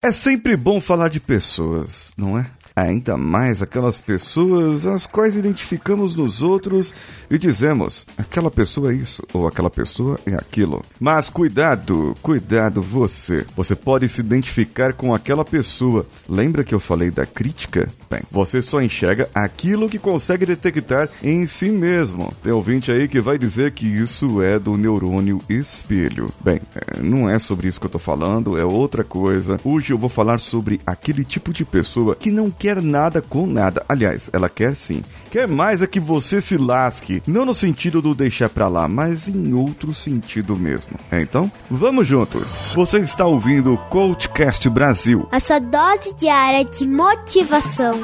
É 0.00 0.12
sempre 0.12 0.56
bom 0.56 0.80
falar 0.80 1.08
de 1.08 1.18
pessoas, 1.18 2.12
não 2.16 2.38
é? 2.38 2.48
Ainda 2.78 3.16
mais 3.16 3.60
aquelas 3.60 3.98
pessoas 3.98 4.86
as 4.86 5.04
quais 5.04 5.34
identificamos 5.34 6.14
nos 6.14 6.42
outros 6.42 6.94
e 7.28 7.36
dizemos: 7.36 8.06
aquela 8.16 8.52
pessoa 8.52 8.92
é 8.92 8.94
isso 8.94 9.26
ou 9.32 9.48
aquela 9.48 9.68
pessoa 9.68 10.16
é 10.24 10.34
aquilo. 10.34 10.84
Mas 11.00 11.28
cuidado, 11.28 12.14
cuidado 12.22 12.80
você. 12.80 13.44
Você 13.56 13.74
pode 13.74 14.08
se 14.08 14.20
identificar 14.20 14.92
com 14.92 15.12
aquela 15.12 15.44
pessoa. 15.44 16.06
Lembra 16.28 16.62
que 16.62 16.72
eu 16.72 16.78
falei 16.78 17.10
da 17.10 17.26
crítica? 17.26 17.88
Bem, 18.08 18.22
você 18.30 18.62
só 18.62 18.80
enxerga 18.80 19.28
aquilo 19.34 19.88
que 19.88 19.98
consegue 19.98 20.46
detectar 20.46 21.08
em 21.20 21.48
si 21.48 21.70
mesmo. 21.70 22.32
Tem 22.44 22.52
ouvinte 22.52 22.92
aí 22.92 23.08
que 23.08 23.20
vai 23.20 23.38
dizer 23.38 23.72
que 23.72 23.86
isso 23.86 24.40
é 24.40 24.56
do 24.56 24.76
neurônio 24.76 25.40
espelho. 25.48 26.32
Bem, 26.44 26.60
é, 26.76 27.02
não 27.02 27.28
é 27.28 27.40
sobre 27.40 27.66
isso 27.66 27.80
que 27.80 27.86
eu 27.86 27.90
tô 27.90 27.98
falando, 27.98 28.56
é 28.56 28.64
outra 28.64 29.02
coisa. 29.02 29.58
Hoje 29.64 29.92
eu 29.92 29.98
vou 29.98 30.08
falar 30.08 30.38
sobre 30.38 30.80
aquele 30.86 31.24
tipo 31.24 31.52
de 31.52 31.64
pessoa 31.64 32.14
que 32.14 32.30
não 32.30 32.50
quer 32.50 32.67
nada 32.76 33.20
com 33.20 33.46
nada. 33.46 33.84
Aliás, 33.88 34.30
ela 34.32 34.48
quer 34.48 34.74
sim. 34.74 35.02
Quer 35.30 35.48
mais 35.48 35.82
é 35.82 35.86
que 35.86 36.00
você 36.00 36.40
se 36.40 36.56
lasque. 36.56 37.22
Não 37.26 37.44
no 37.44 37.54
sentido 37.54 38.00
do 38.00 38.14
deixar 38.14 38.48
pra 38.48 38.68
lá, 38.68 38.88
mas 38.88 39.28
em 39.28 39.52
outro 39.52 39.92
sentido 39.92 40.56
mesmo. 40.56 40.96
É, 41.10 41.20
então, 41.20 41.50
vamos 41.70 42.06
juntos. 42.06 42.72
Você 42.74 42.98
está 42.98 43.26
ouvindo 43.26 43.74
o 43.74 43.78
Coachcast 43.78 44.68
Brasil. 44.68 45.28
A 45.30 45.40
sua 45.40 45.58
dose 45.58 46.14
diária 46.14 46.64
de 46.64 46.86
motivação. 46.86 47.94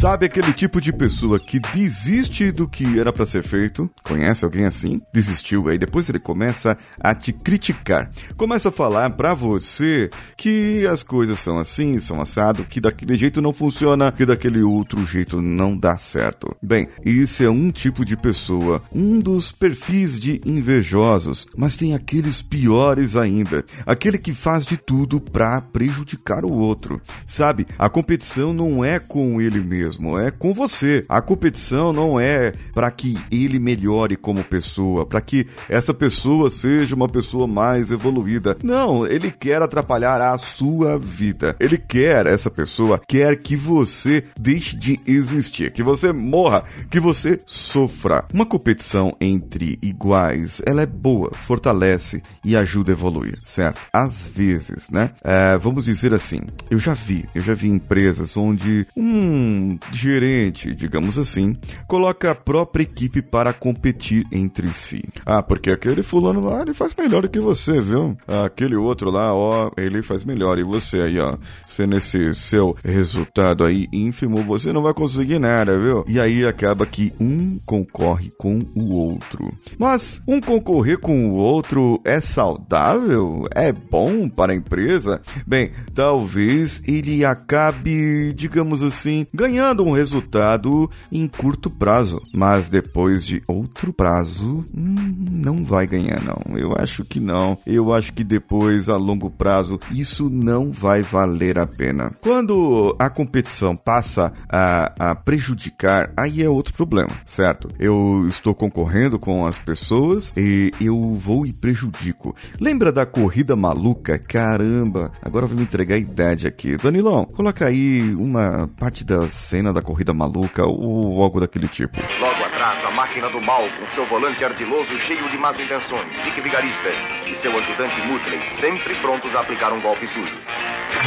Sabe 0.00 0.24
aquele 0.24 0.54
tipo 0.54 0.80
de 0.80 0.94
pessoa 0.94 1.38
que 1.38 1.60
desiste 1.60 2.50
do 2.50 2.66
que 2.66 2.98
era 2.98 3.12
para 3.12 3.26
ser 3.26 3.42
feito? 3.42 3.90
Conhece 4.02 4.46
alguém 4.46 4.64
assim? 4.64 4.98
Desistiu, 5.12 5.68
aí 5.68 5.76
depois 5.76 6.08
ele 6.08 6.18
começa 6.18 6.74
a 6.98 7.14
te 7.14 7.34
criticar. 7.34 8.08
Começa 8.34 8.70
a 8.70 8.72
falar 8.72 9.10
para 9.10 9.34
você 9.34 10.08
que 10.38 10.86
as 10.86 11.02
coisas 11.02 11.38
são 11.38 11.58
assim, 11.58 12.00
são 12.00 12.18
assado, 12.18 12.64
que 12.64 12.80
daquele 12.80 13.14
jeito 13.14 13.42
não 13.42 13.52
funciona, 13.52 14.10
que 14.10 14.24
daquele 14.24 14.62
outro 14.62 15.04
jeito 15.04 15.42
não 15.42 15.76
dá 15.76 15.98
certo. 15.98 16.56
Bem, 16.62 16.88
esse 17.04 17.44
é 17.44 17.50
um 17.50 17.70
tipo 17.70 18.02
de 18.02 18.16
pessoa, 18.16 18.82
um 18.94 19.18
dos 19.18 19.52
perfis 19.52 20.18
de 20.18 20.40
invejosos, 20.46 21.46
mas 21.54 21.76
tem 21.76 21.94
aqueles 21.94 22.40
piores 22.40 23.16
ainda, 23.16 23.62
aquele 23.84 24.16
que 24.16 24.32
faz 24.32 24.64
de 24.64 24.78
tudo 24.78 25.20
para 25.20 25.60
prejudicar 25.60 26.42
o 26.42 26.54
outro. 26.54 27.02
Sabe, 27.26 27.66
a 27.78 27.90
competição 27.90 28.54
não 28.54 28.82
é 28.82 28.98
com 28.98 29.42
ele 29.42 29.60
mesmo 29.60 29.89
mesmo, 29.90 30.18
é 30.18 30.30
com 30.30 30.52
você. 30.52 31.04
A 31.08 31.20
competição 31.20 31.92
não 31.92 32.20
é 32.20 32.52
para 32.72 32.90
que 32.90 33.18
ele 33.30 33.58
melhore 33.58 34.16
como 34.16 34.44
pessoa, 34.44 35.04
para 35.04 35.20
que 35.20 35.46
essa 35.68 35.92
pessoa 35.92 36.50
seja 36.50 36.94
uma 36.94 37.08
pessoa 37.08 37.46
mais 37.46 37.90
evoluída. 37.90 38.56
Não, 38.62 39.06
ele 39.06 39.30
quer 39.30 39.62
atrapalhar 39.62 40.20
a 40.20 40.38
sua 40.38 40.98
vida. 40.98 41.56
Ele 41.58 41.78
quer, 41.78 42.26
essa 42.26 42.50
pessoa 42.50 43.00
quer 43.08 43.36
que 43.36 43.56
você 43.56 44.24
deixe 44.38 44.76
de 44.76 45.00
existir, 45.06 45.72
que 45.72 45.82
você 45.82 46.12
morra, 46.12 46.64
que 46.90 47.00
você 47.00 47.38
sofra. 47.46 48.24
Uma 48.32 48.46
competição 48.46 49.16
entre 49.20 49.78
iguais, 49.82 50.62
ela 50.64 50.82
é 50.82 50.86
boa, 50.86 51.30
fortalece 51.34 52.22
e 52.44 52.56
ajuda 52.56 52.92
a 52.92 52.94
evoluir, 52.94 53.38
certo? 53.42 53.80
Às 53.92 54.24
vezes, 54.24 54.90
né? 54.90 55.10
É, 55.22 55.56
vamos 55.56 55.84
dizer 55.84 56.14
assim, 56.14 56.40
eu 56.70 56.78
já 56.78 56.94
vi, 56.94 57.28
eu 57.34 57.40
já 57.40 57.54
vi 57.54 57.68
empresas 57.68 58.36
onde 58.36 58.86
um 58.96 59.78
gerente, 59.92 60.74
digamos 60.74 61.18
assim, 61.18 61.56
coloca 61.86 62.30
a 62.30 62.34
própria 62.34 62.82
equipe 62.82 63.22
para 63.22 63.52
competir 63.52 64.24
entre 64.32 64.72
si. 64.72 65.02
Ah, 65.24 65.42
porque 65.42 65.70
aquele 65.70 66.02
fulano 66.02 66.40
lá, 66.40 66.62
ele 66.62 66.74
faz 66.74 66.94
melhor 66.94 67.22
do 67.22 67.28
que 67.28 67.40
você, 67.40 67.80
viu? 67.80 68.16
Aquele 68.44 68.76
outro 68.76 69.10
lá, 69.10 69.34
ó, 69.34 69.70
ele 69.76 70.02
faz 70.02 70.24
melhor. 70.24 70.58
E 70.58 70.62
você 70.62 71.00
aí, 71.00 71.18
ó, 71.18 71.36
você 71.66 71.86
nesse 71.86 72.34
seu 72.34 72.76
resultado 72.84 73.64
aí 73.64 73.86
ínfimo, 73.92 74.42
você 74.42 74.72
não 74.72 74.82
vai 74.82 74.94
conseguir 74.94 75.38
nada, 75.38 75.78
viu? 75.78 76.04
E 76.08 76.18
aí 76.18 76.46
acaba 76.46 76.86
que 76.86 77.12
um 77.20 77.58
concorre 77.64 78.30
com 78.36 78.58
o 78.74 78.94
outro. 78.94 79.48
Mas 79.78 80.22
um 80.26 80.40
concorrer 80.40 80.98
com 80.98 81.30
o 81.30 81.36
outro 81.36 82.00
é 82.04 82.20
saudável? 82.20 83.46
É 83.54 83.72
bom 83.72 84.28
para 84.28 84.52
a 84.52 84.56
empresa? 84.56 85.20
Bem, 85.46 85.72
talvez 85.94 86.82
ele 86.86 87.24
acabe, 87.24 88.32
digamos 88.34 88.82
assim, 88.82 89.26
ganhando 89.32 89.69
dando 89.70 89.84
um 89.84 89.92
resultado 89.92 90.90
em 91.12 91.28
curto 91.28 91.70
prazo, 91.70 92.20
mas 92.34 92.68
depois 92.68 93.24
de 93.24 93.40
outro 93.46 93.92
prazo, 93.92 94.64
hum, 94.76 95.14
não 95.30 95.64
vai 95.64 95.86
ganhar 95.86 96.20
não. 96.22 96.58
Eu 96.58 96.74
acho 96.76 97.04
que 97.04 97.20
não. 97.20 97.56
Eu 97.64 97.92
acho 97.92 98.12
que 98.12 98.24
depois 98.24 98.88
a 98.88 98.96
longo 98.96 99.30
prazo 99.30 99.78
isso 99.92 100.28
não 100.28 100.72
vai 100.72 101.02
valer 101.02 101.58
a 101.58 101.66
pena. 101.66 102.12
Quando 102.20 102.96
a 102.98 103.08
competição 103.08 103.76
passa 103.76 104.32
a, 104.48 105.10
a 105.10 105.14
prejudicar, 105.14 106.12
aí 106.16 106.42
é 106.42 106.48
outro 106.48 106.74
problema, 106.74 107.10
certo? 107.24 107.68
Eu 107.78 108.26
estou 108.28 108.54
concorrendo 108.54 109.18
com 109.18 109.46
as 109.46 109.56
pessoas 109.58 110.32
e 110.36 110.72
eu 110.80 111.14
vou 111.14 111.46
e 111.46 111.52
prejudico. 111.52 112.34
Lembra 112.60 112.90
da 112.90 113.06
corrida 113.06 113.54
maluca? 113.54 114.18
Caramba, 114.18 115.12
agora 115.22 115.44
eu 115.44 115.48
vou 115.48 115.56
me 115.56 115.62
entregar 115.62 115.94
a 115.94 115.98
idade 115.98 116.46
aqui. 116.46 116.76
Danilão, 116.76 117.24
coloca 117.24 117.66
aí 117.66 118.14
uma 118.14 118.68
parte 118.78 119.04
da 119.04 119.28
cena 119.28 119.59
cena 119.60 119.72
da 119.74 119.82
corrida 119.82 120.14
maluca 120.14 120.64
ou 120.64 121.22
algo 121.22 121.38
daquele 121.38 121.68
tipo. 121.68 122.00
Logo 122.18 122.44
atrás, 122.44 122.82
a 122.84 122.90
máquina 122.92 123.28
do 123.28 123.40
mal, 123.42 123.62
com 123.62 123.94
seu 123.94 124.08
volante 124.08 124.42
ardiloso 124.42 124.98
cheio 125.06 125.30
de 125.30 125.36
más 125.36 125.58
intenções, 125.60 126.08
Dick 126.24 126.40
Vigarista 126.40 126.88
e 127.26 127.36
seu 127.42 127.52
ajudante 127.52 128.00
Mutley, 128.06 128.40
sempre 128.58 128.94
prontos 129.00 129.34
a 129.34 129.40
aplicar 129.40 129.72
um 129.72 129.82
golpe 129.82 130.06
sujo. 130.08 130.34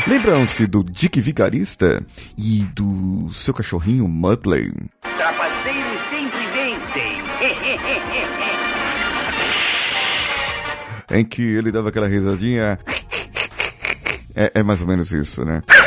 Lembram-se 0.07 0.67
do 0.67 0.83
Dick 0.83 1.19
Vigarista 1.19 2.05
e 2.37 2.63
do 2.75 3.27
seu 3.31 3.53
cachorrinho 3.53 4.07
Mudley? 4.07 4.71
Trapaceiros 5.01 6.01
sempre 6.09 6.47
vencem. 6.51 7.23
em 11.11 11.25
que 11.25 11.41
ele 11.41 11.71
dava 11.71 11.89
aquela 11.89 12.07
risadinha. 12.07 12.79
É, 14.35 14.51
é 14.55 14.63
mais 14.63 14.81
ou 14.81 14.87
menos 14.87 15.11
isso, 15.11 15.43
né? 15.43 15.61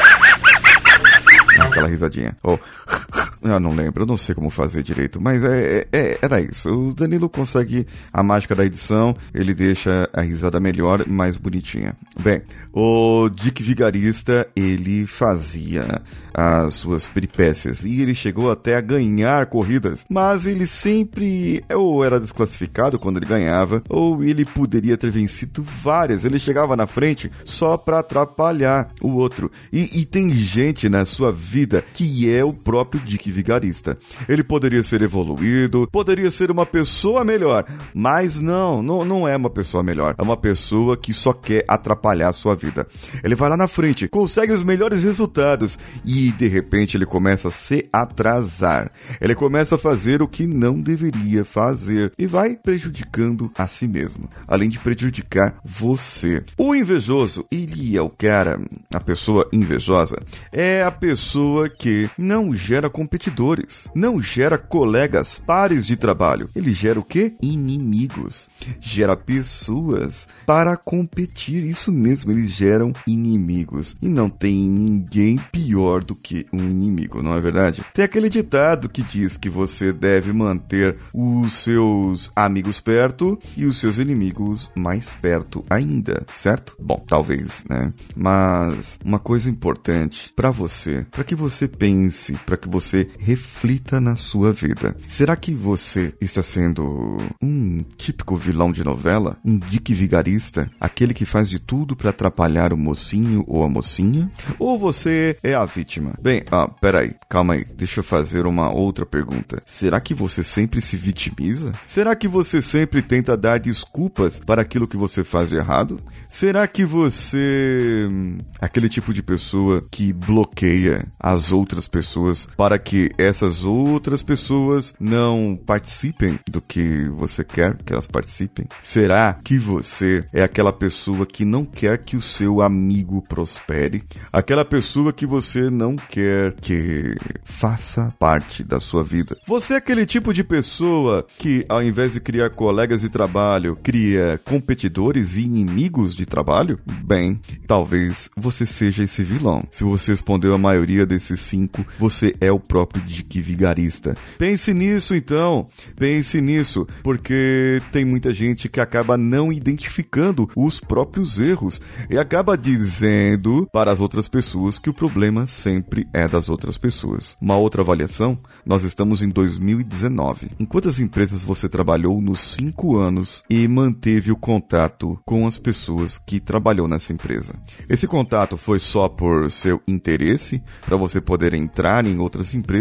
Aquela 1.58 1.88
risadinha. 1.88 2.36
Oh, 2.42 2.58
eu 3.42 3.60
não 3.60 3.74
lembro, 3.74 4.02
eu 4.02 4.06
não 4.06 4.16
sei 4.16 4.34
como 4.34 4.50
fazer 4.50 4.82
direito, 4.82 5.20
mas 5.20 5.42
é, 5.42 5.86
é, 5.92 5.98
é, 5.98 6.18
era 6.20 6.40
isso. 6.40 6.70
O 6.70 6.94
Danilo 6.94 7.28
consegue 7.28 7.86
a 8.12 8.22
mágica 8.22 8.54
da 8.54 8.64
edição, 8.64 9.14
ele 9.34 9.54
deixa 9.54 10.08
a 10.12 10.20
risada 10.20 10.60
melhor, 10.60 11.06
mais 11.06 11.36
bonitinha. 11.36 11.94
Bem, 12.20 12.42
o 12.72 13.28
Dick 13.28 13.62
Vigarista, 13.62 14.46
ele 14.54 15.06
fazia 15.06 16.02
as 16.34 16.74
suas 16.74 17.08
peripécias 17.08 17.82
e 17.82 18.02
ele 18.02 18.14
chegou 18.14 18.50
até 18.50 18.76
a 18.76 18.80
ganhar 18.80 19.46
corridas, 19.46 20.04
mas 20.08 20.44
ele 20.44 20.66
sempre 20.66 21.64
ou 21.74 22.04
era 22.04 22.20
desclassificado 22.20 22.98
quando 22.98 23.16
ele 23.16 23.26
ganhava, 23.26 23.82
ou 23.88 24.22
ele 24.22 24.44
poderia 24.44 24.98
ter 24.98 25.10
vencido 25.10 25.62
várias. 25.62 26.24
Ele 26.24 26.38
chegava 26.38 26.76
na 26.76 26.86
frente 26.86 27.30
só 27.44 27.76
para 27.76 28.00
atrapalhar 28.00 28.92
o 29.00 29.12
outro. 29.12 29.50
E, 29.72 30.00
e 30.00 30.04
tem 30.04 30.34
gente 30.34 30.88
na 30.88 31.04
sua 31.04 31.32
vida 31.32 31.82
que 31.94 32.30
é 32.30 32.44
o 32.44 32.52
próprio 32.52 33.00
Dick 33.00 33.25
Vigarista. 33.32 33.98
Ele 34.28 34.42
poderia 34.42 34.82
ser 34.82 35.02
evoluído, 35.02 35.88
poderia 35.90 36.30
ser 36.30 36.50
uma 36.50 36.64
pessoa 36.64 37.24
melhor, 37.24 37.64
mas 37.92 38.40
não, 38.40 38.82
não, 38.82 39.04
não 39.04 39.28
é 39.28 39.36
uma 39.36 39.50
pessoa 39.50 39.82
melhor. 39.82 40.14
É 40.16 40.22
uma 40.22 40.36
pessoa 40.36 40.96
que 40.96 41.12
só 41.12 41.32
quer 41.32 41.64
atrapalhar 41.66 42.28
a 42.28 42.32
sua 42.32 42.54
vida. 42.54 42.86
Ele 43.22 43.34
vai 43.34 43.48
lá 43.48 43.56
na 43.56 43.68
frente, 43.68 44.08
consegue 44.08 44.52
os 44.52 44.62
melhores 44.62 45.04
resultados 45.04 45.78
e 46.04 46.30
de 46.32 46.46
repente 46.46 46.96
ele 46.96 47.06
começa 47.06 47.48
a 47.48 47.50
se 47.50 47.88
atrasar. 47.92 48.90
Ele 49.20 49.34
começa 49.34 49.74
a 49.74 49.78
fazer 49.78 50.22
o 50.22 50.28
que 50.28 50.46
não 50.46 50.80
deveria 50.80 51.44
fazer 51.44 52.12
e 52.18 52.26
vai 52.26 52.56
prejudicando 52.56 53.50
a 53.56 53.66
si 53.66 53.86
mesmo, 53.86 54.28
além 54.46 54.68
de 54.68 54.78
prejudicar 54.78 55.58
você. 55.64 56.44
O 56.56 56.74
invejoso, 56.74 57.44
ele 57.50 57.96
é 57.96 58.02
o 58.02 58.08
cara, 58.08 58.60
a 58.92 59.00
pessoa 59.00 59.48
invejosa, 59.52 60.22
é 60.52 60.82
a 60.82 60.90
pessoa 60.90 61.68
que 61.68 62.08
não 62.16 62.52
gera 62.52 62.88
competência 62.88 63.15
competidores. 63.16 63.88
Não 63.94 64.20
gera 64.20 64.58
colegas 64.58 65.38
pares 65.38 65.86
de 65.86 65.96
trabalho. 65.96 66.48
Ele 66.54 66.72
gera 66.72 67.00
o 67.00 67.04
quê? 67.04 67.34
Inimigos. 67.42 68.48
Gera 68.80 69.16
pessoas 69.16 70.28
para 70.44 70.76
competir. 70.76 71.64
Isso 71.64 71.90
mesmo, 71.90 72.30
eles 72.30 72.50
geram 72.50 72.92
inimigos. 73.06 73.96
E 74.02 74.08
não 74.08 74.28
tem 74.28 74.68
ninguém 74.68 75.38
pior 75.50 76.04
do 76.04 76.14
que 76.14 76.46
um 76.52 76.58
inimigo, 76.58 77.22
não 77.22 77.34
é 77.34 77.40
verdade? 77.40 77.82
Tem 77.94 78.04
aquele 78.04 78.28
ditado 78.28 78.88
que 78.88 79.02
diz 79.02 79.36
que 79.36 79.48
você 79.48 79.92
deve 79.92 80.32
manter 80.32 80.96
os 81.14 81.52
seus 81.54 82.30
amigos 82.36 82.80
perto 82.80 83.38
e 83.56 83.64
os 83.64 83.78
seus 83.78 83.98
inimigos 83.98 84.70
mais 84.76 85.10
perto 85.22 85.62
ainda, 85.70 86.24
certo? 86.32 86.76
Bom, 86.78 87.02
talvez, 87.08 87.64
né? 87.68 87.92
Mas 88.14 88.98
uma 89.04 89.18
coisa 89.18 89.48
importante 89.48 90.32
para 90.34 90.50
você, 90.50 91.06
para 91.10 91.24
que 91.24 91.34
você 91.34 91.66
pense, 91.66 92.34
para 92.44 92.56
que 92.56 92.68
você 92.68 93.05
reflita 93.18 94.00
na 94.00 94.16
sua 94.16 94.52
vida. 94.52 94.96
Será 95.06 95.36
que 95.36 95.52
você 95.52 96.14
está 96.20 96.42
sendo 96.42 97.16
um 97.42 97.84
típico 97.96 98.36
vilão 98.36 98.72
de 98.72 98.84
novela? 98.84 99.36
Um 99.44 99.58
dick 99.58 99.92
vigarista? 99.92 100.70
Aquele 100.80 101.14
que 101.14 101.24
faz 101.24 101.48
de 101.48 101.58
tudo 101.58 101.96
para 101.96 102.10
atrapalhar 102.10 102.72
o 102.72 102.76
mocinho 102.76 103.44
ou 103.46 103.64
a 103.64 103.68
mocinha? 103.68 104.30
Ou 104.58 104.78
você 104.78 105.36
é 105.42 105.54
a 105.54 105.64
vítima? 105.64 106.14
Bem, 106.20 106.44
ah, 106.50 106.68
peraí, 106.68 107.14
calma 107.28 107.54
aí, 107.54 107.64
deixa 107.76 108.00
eu 108.00 108.04
fazer 108.04 108.46
uma 108.46 108.70
outra 108.70 109.04
pergunta. 109.04 109.62
Será 109.66 110.00
que 110.00 110.14
você 110.14 110.42
sempre 110.42 110.80
se 110.80 110.96
vitimiza? 110.96 111.72
Será 111.86 112.14
que 112.14 112.28
você 112.28 112.62
sempre 112.62 113.02
tenta 113.02 113.36
dar 113.36 113.60
desculpas 113.60 114.40
para 114.40 114.62
aquilo 114.62 114.88
que 114.88 114.96
você 114.96 115.22
faz 115.22 115.50
de 115.50 115.56
errado? 115.56 116.00
Será 116.28 116.66
que 116.66 116.84
você. 116.84 118.08
Hum, 118.10 118.38
aquele 118.60 118.88
tipo 118.88 119.12
de 119.12 119.22
pessoa 119.22 119.82
que 119.90 120.12
bloqueia 120.12 121.06
as 121.18 121.52
outras 121.52 121.88
pessoas 121.88 122.48
para 122.56 122.78
que 122.78 122.95
essas 123.18 123.64
outras 123.64 124.22
pessoas 124.22 124.94
não 124.98 125.58
participem 125.66 126.38
do 126.48 126.60
que 126.60 127.08
você 127.16 127.44
quer 127.44 127.76
que 127.84 127.92
elas 127.92 128.06
participem? 128.06 128.66
Será 128.80 129.36
que 129.44 129.58
você 129.58 130.24
é 130.32 130.42
aquela 130.42 130.72
pessoa 130.72 131.26
que 131.26 131.44
não 131.44 131.64
quer 131.64 131.98
que 131.98 132.16
o 132.16 132.20
seu 132.20 132.60
amigo 132.60 133.22
prospere? 133.28 134.04
Aquela 134.32 134.64
pessoa 134.64 135.12
que 135.12 135.26
você 135.26 135.70
não 135.70 135.96
quer 135.96 136.54
que 136.54 137.14
faça 137.44 138.12
parte 138.18 138.64
da 138.64 138.80
sua 138.80 139.02
vida? 139.02 139.36
Você 139.46 139.74
é 139.74 139.76
aquele 139.76 140.06
tipo 140.06 140.32
de 140.32 140.42
pessoa 140.42 141.26
que, 141.38 141.64
ao 141.68 141.82
invés 141.82 142.14
de 142.14 142.20
criar 142.20 142.50
colegas 142.50 143.00
de 143.00 143.08
trabalho, 143.08 143.78
cria 143.82 144.40
competidores 144.44 145.36
e 145.36 145.42
inimigos 145.42 146.14
de 146.14 146.26
trabalho? 146.26 146.78
Bem, 147.04 147.40
talvez 147.66 148.30
você 148.36 148.64
seja 148.64 149.04
esse 149.04 149.22
vilão. 149.22 149.62
Se 149.70 149.84
você 149.84 150.12
respondeu 150.12 150.54
a 150.54 150.58
maioria 150.58 151.06
desses 151.06 151.40
cinco, 151.40 151.84
você 151.98 152.34
é 152.40 152.50
o 152.50 152.60
próprio 152.60 152.85
Dick 153.00 153.40
Vigarista. 153.40 154.16
Pense 154.38 154.72
nisso 154.72 155.14
então, 155.14 155.66
pense 155.96 156.40
nisso, 156.40 156.86
porque 157.02 157.80
tem 157.92 158.04
muita 158.04 158.32
gente 158.32 158.68
que 158.68 158.80
acaba 158.80 159.16
não 159.16 159.52
identificando 159.52 160.48
os 160.56 160.80
próprios 160.80 161.38
erros 161.38 161.80
e 162.10 162.18
acaba 162.18 162.56
dizendo 162.56 163.68
para 163.72 163.90
as 163.90 164.00
outras 164.00 164.28
pessoas 164.28 164.78
que 164.78 164.90
o 164.90 164.94
problema 164.94 165.46
sempre 165.46 166.06
é 166.12 166.28
das 166.28 166.48
outras 166.48 166.78
pessoas. 166.78 167.36
Uma 167.40 167.56
outra 167.56 167.82
avaliação, 167.82 168.38
nós 168.64 168.84
estamos 168.84 169.22
em 169.22 169.28
2019. 169.28 170.50
Em 170.58 170.64
quantas 170.64 171.00
empresas 171.00 171.42
você 171.42 171.68
trabalhou 171.68 172.20
nos 172.20 172.40
cinco 172.40 172.96
anos 172.96 173.42
e 173.48 173.66
manteve 173.68 174.32
o 174.32 174.36
contato 174.36 175.18
com 175.24 175.46
as 175.46 175.58
pessoas 175.58 176.18
que 176.18 176.40
trabalhou 176.40 176.88
nessa 176.88 177.12
empresa? 177.12 177.54
Esse 177.88 178.06
contato 178.06 178.56
foi 178.56 178.78
só 178.78 179.08
por 179.08 179.50
seu 179.50 179.80
interesse, 179.86 180.62
para 180.84 180.96
você 180.96 181.20
poder 181.20 181.54
entrar 181.54 182.06
em 182.06 182.18
outras 182.18 182.54
empresas, 182.54 182.75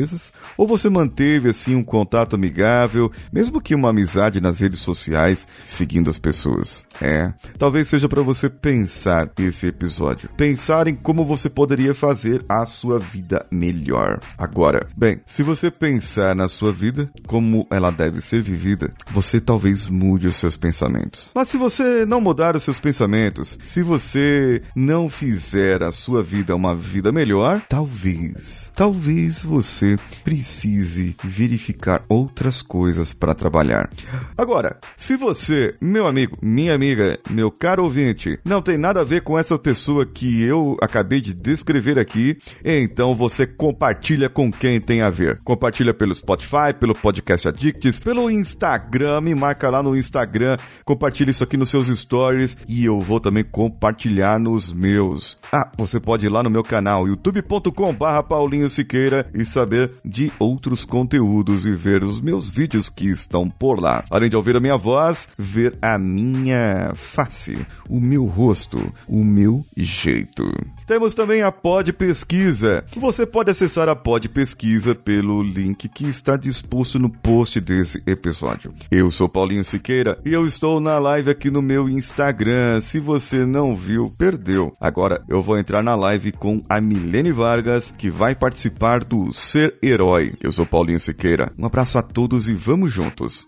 ou 0.57 0.67
você 0.67 0.89
manteve 0.89 1.49
assim 1.49 1.75
um 1.75 1.83
contato 1.83 2.35
amigável, 2.35 3.11
mesmo 3.31 3.61
que 3.61 3.75
uma 3.75 3.89
amizade 3.89 4.41
nas 4.41 4.59
redes 4.59 4.79
sociais, 4.79 5.47
seguindo 5.65 6.09
as 6.09 6.17
pessoas? 6.17 6.85
É, 7.01 7.33
talvez 7.57 7.87
seja 7.87 8.07
para 8.07 8.21
você 8.21 8.49
pensar 8.49 9.29
esse 9.37 9.67
episódio, 9.67 10.29
pensar 10.35 10.87
em 10.87 10.95
como 10.95 11.25
você 11.25 11.49
poderia 11.49 11.93
fazer 11.93 12.43
a 12.47 12.65
sua 12.65 12.99
vida 12.99 13.45
melhor. 13.51 14.19
Agora, 14.37 14.87
bem, 14.95 15.19
se 15.25 15.43
você 15.43 15.69
pensar 15.69 16.35
na 16.35 16.47
sua 16.47 16.71
vida 16.71 17.09
como 17.27 17.67
ela 17.69 17.91
deve 17.91 18.21
ser 18.21 18.41
vivida, 18.41 18.93
você 19.11 19.39
talvez 19.39 19.87
mude 19.87 20.27
os 20.27 20.35
seus 20.35 20.55
pensamentos. 20.55 21.31
Mas 21.35 21.49
se 21.49 21.57
você 21.57 22.05
não 22.05 22.21
mudar 22.21 22.55
os 22.55 22.63
seus 22.63 22.79
pensamentos, 22.79 23.57
se 23.65 23.81
você 23.81 24.61
não 24.75 25.09
fizer 25.09 25.83
a 25.83 25.91
sua 25.91 26.23
vida 26.23 26.55
uma 26.55 26.75
vida 26.75 27.11
melhor, 27.11 27.61
talvez, 27.67 28.71
talvez 28.75 29.41
você 29.41 29.84
precise 30.23 31.15
verificar 31.23 32.03
outras 32.09 32.61
coisas 32.61 33.13
para 33.13 33.35
trabalhar. 33.35 33.89
Agora, 34.37 34.79
se 34.95 35.15
você, 35.15 35.75
meu 35.79 36.07
amigo, 36.07 36.37
minha 36.41 36.73
amiga, 36.73 37.19
meu 37.29 37.51
caro 37.51 37.83
ouvinte, 37.83 38.39
não 38.43 38.61
tem 38.61 38.77
nada 38.77 39.01
a 39.01 39.03
ver 39.03 39.21
com 39.21 39.37
essa 39.37 39.57
pessoa 39.57 40.05
que 40.05 40.43
eu 40.43 40.77
acabei 40.81 41.21
de 41.21 41.33
descrever 41.33 41.99
aqui, 41.99 42.37
então 42.63 43.15
você 43.15 43.45
compartilha 43.45 44.29
com 44.29 44.51
quem 44.51 44.79
tem 44.79 45.01
a 45.01 45.09
ver. 45.09 45.39
Compartilha 45.43 45.93
pelo 45.93 46.15
Spotify, 46.15 46.73
pelo 46.79 46.95
Podcast 46.95 47.47
Addicts, 47.47 47.99
pelo 47.99 48.29
Instagram, 48.29 49.21
me 49.21 49.35
marca 49.35 49.69
lá 49.69 49.81
no 49.81 49.95
Instagram, 49.95 50.57
compartilha 50.83 51.31
isso 51.31 51.43
aqui 51.43 51.57
nos 51.57 51.69
seus 51.69 51.87
stories 51.87 52.57
e 52.67 52.85
eu 52.85 52.99
vou 52.99 53.19
também 53.19 53.43
compartilhar 53.43 54.39
nos 54.39 54.71
meus. 54.71 55.37
Ah, 55.51 55.71
você 55.77 55.99
pode 55.99 56.25
ir 56.25 56.29
lá 56.29 56.43
no 56.43 56.49
meu 56.49 56.63
canal 56.63 57.07
youtube.com 57.07 57.93
barra 57.93 58.23
Paulinho 58.23 58.69
Siqueira 58.69 59.29
e 59.33 59.45
saber 59.75 59.91
de 60.03 60.31
outros 60.39 60.85
conteúdos 60.85 61.65
e 61.65 61.71
ver 61.71 62.03
os 62.03 62.21
meus 62.21 62.49
vídeos 62.49 62.89
que 62.89 63.07
estão 63.07 63.49
por 63.49 63.81
lá. 63.81 64.03
Além 64.09 64.29
de 64.29 64.35
ouvir 64.35 64.55
a 64.55 64.59
minha 64.59 64.77
voz, 64.77 65.27
ver 65.37 65.77
a 65.81 65.97
minha 65.97 66.93
face, 66.95 67.57
o 67.89 67.99
meu 67.99 68.25
rosto, 68.25 68.93
o 69.07 69.23
meu 69.23 69.65
jeito. 69.75 70.45
Temos 70.85 71.15
também 71.15 71.41
a 71.41 71.51
Pod 71.51 71.91
Pesquisa. 71.93 72.85
Você 72.95 73.25
pode 73.25 73.49
acessar 73.49 73.89
a 73.89 73.95
Pod 73.95 74.29
Pesquisa 74.29 74.93
pelo 74.93 75.41
link 75.41 75.89
que 75.89 76.07
está 76.07 76.37
disposto 76.37 76.99
no 76.99 77.09
post 77.09 77.59
desse 77.59 78.03
episódio. 78.05 78.71
Eu 78.91 79.09
sou 79.09 79.27
Paulinho 79.27 79.65
Siqueira 79.65 80.19
e 80.23 80.31
eu 80.31 80.45
estou 80.45 80.79
na 80.79 80.99
live 80.99 81.31
aqui 81.31 81.49
no 81.49 81.59
meu 81.59 81.89
Instagram. 81.89 82.81
Se 82.81 82.99
você 82.99 83.47
não 83.47 83.75
viu, 83.75 84.13
perdeu. 84.15 84.73
Agora 84.79 85.23
eu 85.27 85.41
vou 85.41 85.57
entrar 85.57 85.81
na 85.81 85.95
live 85.95 86.31
com 86.31 86.61
a 86.69 86.79
Milene 86.79 87.31
Vargas, 87.31 87.91
que 87.97 88.11
vai 88.11 88.35
participar 88.35 89.03
do 89.03 89.33
Ser 89.33 89.79
Herói. 89.81 90.35
Eu 90.39 90.51
sou 90.51 90.67
Paulinho 90.67 90.99
Siqueira. 90.99 91.51
Um 91.57 91.65
abraço 91.65 91.97
a 91.97 92.03
todos 92.03 92.47
e 92.47 92.53
vamos 92.53 92.91
juntos. 92.91 93.47